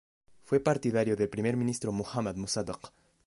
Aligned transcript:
Fue 0.41 0.59
partidario 0.59 1.15
del 1.15 1.29
Primer 1.29 1.55
ministro 1.55 1.91
Mohammad 1.91 2.35
Mosaddeq. 2.35 2.91